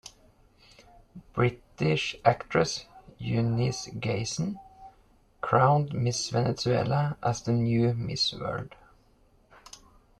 British 1.35 2.15
actress 2.25 2.87
Eunice 3.19 3.87
Gayson 3.99 4.59
crowned 5.41 5.93
Miss 5.93 6.31
Venezuela 6.31 7.17
as 7.21 7.43
the 7.43 7.51
new 7.51 7.93
Miss 7.93 8.33
World. 8.33 8.73